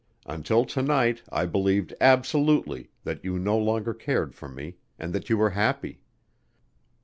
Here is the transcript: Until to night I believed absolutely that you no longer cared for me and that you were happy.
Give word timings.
Until 0.25 0.65
to 0.65 0.81
night 0.81 1.21
I 1.31 1.45
believed 1.45 1.93
absolutely 2.01 2.89
that 3.03 3.23
you 3.23 3.37
no 3.37 3.55
longer 3.55 3.93
cared 3.93 4.33
for 4.33 4.49
me 4.49 4.77
and 4.97 5.13
that 5.13 5.29
you 5.29 5.37
were 5.37 5.51
happy. 5.51 5.99